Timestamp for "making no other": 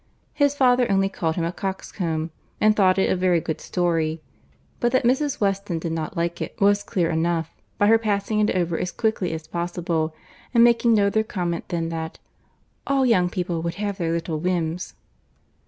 10.63-11.21